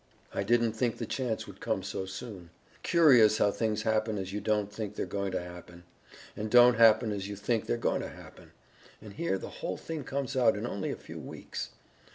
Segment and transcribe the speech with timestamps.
[0.33, 2.49] "I didn't think the chance would come so soon.
[2.81, 5.83] Curious how things happen as you don't think they're going to happen,
[6.35, 8.49] and don't happen as you think they're going to happen,
[8.99, 11.69] and here the whole thing comes out in only a few weeks.